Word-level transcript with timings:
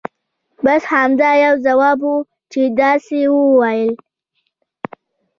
بس 0.65 0.81
همدا 0.93 1.31
یو 1.45 1.55
ځواب 1.65 1.99
وو 2.05 2.15
چې 2.51 2.61
داسې 2.79 3.15
یې 3.23 3.27
ویل. 3.57 3.91